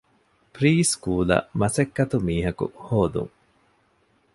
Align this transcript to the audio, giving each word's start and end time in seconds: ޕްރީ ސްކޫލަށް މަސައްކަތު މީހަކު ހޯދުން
ޕްރީ 0.53 0.73
ސްކޫލަށް 0.91 1.49
މަސައްކަތު 1.59 2.17
މީހަކު 2.27 2.65
ހޯދުން 2.85 3.33